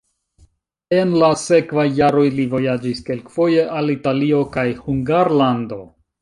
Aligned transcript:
En 0.99 1.11
la 1.23 1.27
sekvaj 1.41 1.85
jaroj 1.99 2.23
li 2.39 2.45
vojaĝis 2.53 3.03
kelkfoje 3.11 3.67
al 3.81 3.93
Italio 3.97 4.41
kaj 4.57 4.65
Hungarlando. 4.87 5.81